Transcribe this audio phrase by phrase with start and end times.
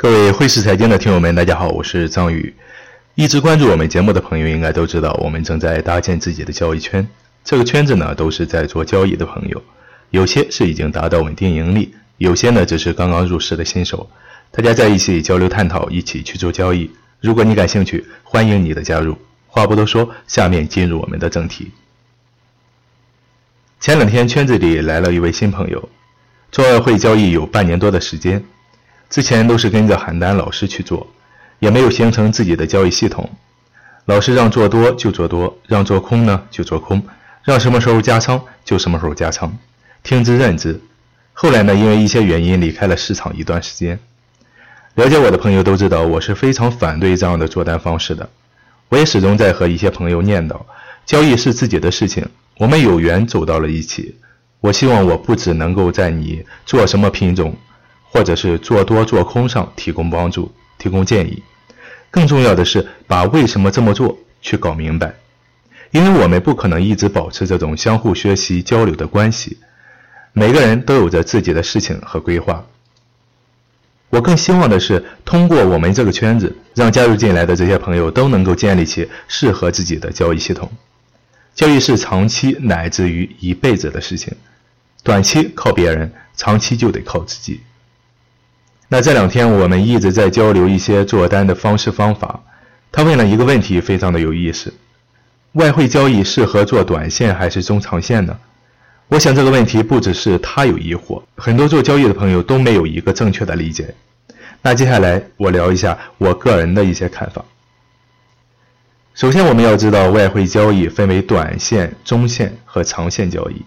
[0.00, 2.54] 各位汇市财经的听友们，大家好，我是张宇。
[3.16, 7.06] 一直关注我们节目的朋友应该都知道，我们正在搭建自己的交易圈。
[7.44, 9.62] 这个圈子呢，都是在做交易的朋友，
[10.08, 14.08] 有些是已经达到稳定盈利，有些呢只是刚刚入市的新手。
[14.50, 16.90] 大家在一起交流探讨，一起去做交易。
[17.20, 19.18] 如果你感兴趣，欢迎你的加入。
[19.48, 21.72] 话不多说，下面进入我们的正题。
[23.78, 25.90] 前两天圈子里来了一位新朋友，
[26.50, 28.42] 做外汇交易有半年多的时间。
[29.10, 31.04] 之前都是跟着邯郸老师去做，
[31.58, 33.28] 也没有形成自己的交易系统。
[34.06, 37.02] 老师让做多就做多，让做空呢就做空，
[37.42, 39.52] 让什么时候加仓就什么时候加仓，
[40.04, 40.80] 听之任之。
[41.32, 43.98] 后来呢，因为一些原因离开了市场一段时间。
[44.94, 48.28] 了解我的朋友都知道，我是非常反对这样的做单方式的。
[48.88, 50.60] 我也始终在和一些朋友念叨，
[51.04, 52.24] 交易是自己的事情，
[52.58, 54.16] 我们有缘走到了一起。
[54.60, 57.56] 我希望我不只能够在你做什么品种。
[58.12, 61.42] 或者是做多做空上提供帮助、提供建议，
[62.10, 65.14] 更重要的是把为什么这么做去搞明白，
[65.92, 69.58] 因为我们不可能一直保持这种相互学习交流的关系，
[70.32, 72.64] 每个人都有着自己的事情和规划。
[74.08, 80.68] 我更希望的是通过我们这个圈子，让加入进来的这些朋友都能够建立起适合自己的交易系统。
[81.54, 84.34] 交易是长期乃至于一辈子的事情，
[85.04, 87.60] 短期靠别人，长期就得靠自己。
[88.92, 92.40] 那这两天我们一直在交流一些做单的方式方法。
[92.90, 94.74] 他问了一个问题，非常的有意思：
[95.52, 98.36] 外汇交易适合做短线还是中长线呢？
[99.06, 103.94] 我想这个问题不只是他有疑惑，很多做交易的朋友都没有一个正确的理解。
[104.60, 107.44] 那接下来我聊一下我个人的一些看法。
[109.14, 113.62] 首先我们要知道，外汇交易分为短线、中线和长线交易。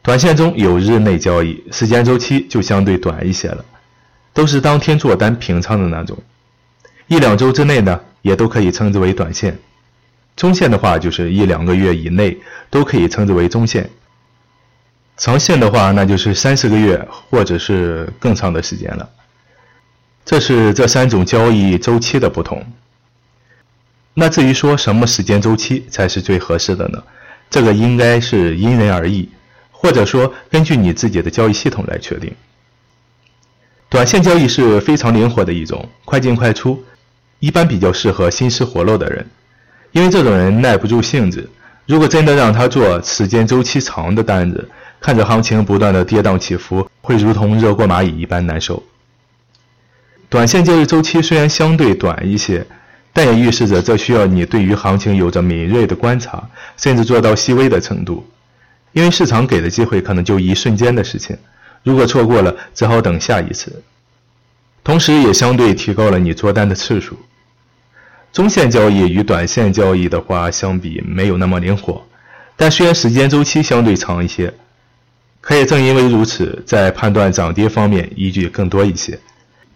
[0.00, 3.62] 短线中有日内交易，时间周期就相对短一些了。
[4.32, 6.16] 都是当天做单平仓的那种，
[7.06, 9.58] 一两周之内呢，也都可以称之为短线。
[10.34, 12.38] 中线的话，就是一两个月以内
[12.70, 13.90] 都可以称之为中线。
[15.18, 19.08] 长线的话，那就是三四个月或者是更长的时间了。
[20.24, 22.64] 这是这三种交易周期的不同。
[24.14, 27.02] 那至于说什么时间周期才是最合适的呢？
[27.50, 29.28] 这个应该是因人而异，
[29.70, 32.34] 或者说根据你自己的交易系统来确定。
[33.92, 36.82] 短线交易是非常灵活的一种，快进快出，
[37.40, 39.26] 一般比较适合心思活络的人，
[39.90, 41.46] 因为这种人耐不住性子。
[41.84, 44.66] 如果真的让他做时间周期长的单子，
[44.98, 48.82] 看着行情不断的跌宕起伏，会如同热锅蚂蚁一般难受。
[50.30, 52.66] 短线交易周期虽然相对短一些，
[53.12, 56.42] 但也预示着这需要你对于行情有着敏锐的观察，
[56.78, 58.26] 甚至做到细微的程度，
[58.92, 61.36] 因为市场给的机会可能就一瞬间的事情。
[61.82, 63.82] 如果错过了，只好等下一次。
[64.84, 67.16] 同时，也相对提高了你做单的次数。
[68.32, 72.04] 中线交易与短线交易的话相比，没有那么灵活，
[72.56, 74.52] 但虽然时间周期相对长一些，
[75.40, 79.18] 可也正因为如此，在判断涨跌方面依据更多一些，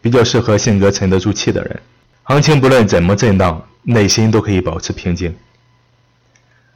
[0.01, 1.81] 比较适合性格沉得住气的人。
[2.23, 5.37] 行情不论怎么震荡，内心都可以保持平静。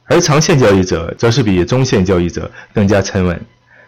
[0.05, 3.41] 而长线交易者则是比中线交易者更加沉稳，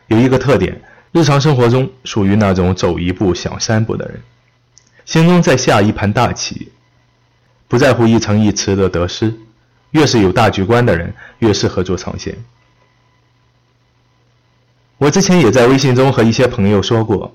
[0.08, 0.82] 有一个特点。
[1.14, 4.20] 日常生活中属于那种走一步想三步的人，
[5.06, 6.72] 心中在下一盘大棋，
[7.68, 9.32] 不在乎一城一池的得失。
[9.92, 12.36] 越是有大局观的人，越适合做长线。
[14.98, 17.32] 我之前也在微信中和一些朋友说过，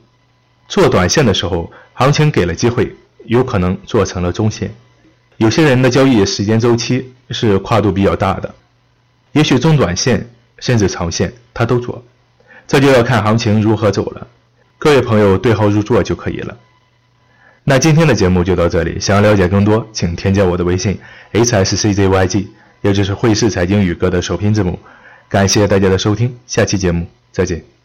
[0.66, 2.96] 做短线的时候，行情给了机会，
[3.26, 4.74] 有可能做成了中线。
[5.36, 8.52] 有些人的交易时间周期是跨度比较大的，
[9.30, 10.28] 也许中短线
[10.58, 12.02] 甚至长线他都做。
[12.68, 14.26] 这就要看行情如何走了，
[14.78, 16.56] 各位朋友对号入座就可以了。
[17.64, 20.98] 那今天的节目就到这里，想要了解更多，请添加我的微信
[21.32, 22.48] h s c z y g，
[22.82, 24.78] 也就是汇市财经宇哥的首拼字母。
[25.30, 27.77] 感谢大家的收听，下期节目再见。